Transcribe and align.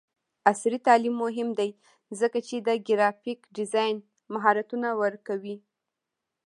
عصري 0.49 0.77
تعلیم 0.87 1.15
مهم 1.25 1.49
دی 1.59 1.69
ځکه 2.19 2.39
چې 2.47 2.55
د 2.67 2.69
ګرافیک 2.87 3.39
ډیزاین 3.57 3.95
مهارتونه 4.33 4.87
ورکوي. 5.01 5.57